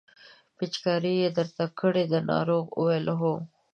پېچکاري 0.57 1.13
یې 1.21 1.29
درته 1.37 1.65
کړې 1.79 2.03
ده 2.11 2.19
ناروغ 2.31 2.65
وویل 2.71 3.07
هو. 3.19 3.35